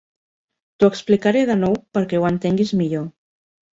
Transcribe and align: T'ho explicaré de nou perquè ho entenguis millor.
T'ho 0.77 0.87
explicaré 0.93 1.43
de 1.51 1.57
nou 1.65 1.77
perquè 1.99 2.23
ho 2.25 2.29
entenguis 2.33 2.77
millor. 2.81 3.09